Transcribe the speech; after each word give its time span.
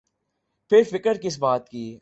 پھر 0.71 0.83
فکر 0.91 1.17
کس 1.23 1.37
بات 1.39 1.69
کی۔ 1.69 1.85